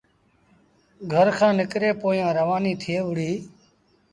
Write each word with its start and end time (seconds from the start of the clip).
گھر 1.13 1.27
کآݩ 1.37 1.57
نڪري 1.59 1.91
پويآن 2.01 2.31
روآنيٚ 2.37 2.79
ٿئي 2.81 2.97
وُهڙيٚ۔ 3.03 3.41